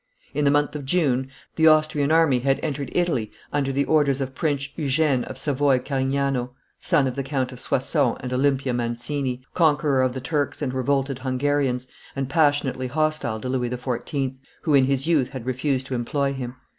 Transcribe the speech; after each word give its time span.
In 0.33 0.45
the 0.45 0.49
month 0.51 0.75
of 0.75 0.83
June 0.83 1.29
the 1.57 1.67
Austrian 1.67 2.11
army 2.11 2.39
had 2.39 2.59
entered 2.63 2.89
Italy 2.95 3.31
under 3.53 3.71
the 3.71 3.85
orders 3.85 4.19
of 4.19 4.33
Prince 4.33 4.69
Eugene 4.75 5.23
of 5.25 5.37
Savoy 5.37 5.77
Carignano, 5.77 6.55
son 6.79 7.05
of 7.05 7.13
the 7.15 7.21
Count 7.21 7.51
of 7.51 7.59
Soissons 7.59 8.17
and 8.21 8.33
Olympia 8.33 8.73
Mancini, 8.73 9.43
conqueror 9.53 10.01
of 10.01 10.13
the 10.13 10.19
Turks 10.19 10.59
and 10.59 10.73
revolted 10.73 11.19
Hungarians, 11.19 11.87
and 12.15 12.27
passionately 12.27 12.87
hostile 12.87 13.39
to 13.41 13.47
Louis 13.47 13.69
XIV., 13.69 14.37
who, 14.63 14.73
in 14.73 14.85
his 14.85 15.05
youth, 15.05 15.29
had 15.33 15.45
refused 15.45 15.85
to 15.85 15.93
employ 15.93 16.33
him. 16.33 16.55